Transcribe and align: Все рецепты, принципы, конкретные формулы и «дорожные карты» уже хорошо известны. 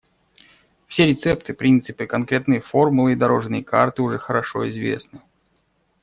Все 0.87 1.05
рецепты, 1.05 1.53
принципы, 1.53 2.07
конкретные 2.07 2.59
формулы 2.59 3.11
и 3.11 3.15
«дорожные 3.15 3.63
карты» 3.63 4.01
уже 4.01 4.17
хорошо 4.17 4.67
известны. 4.67 5.21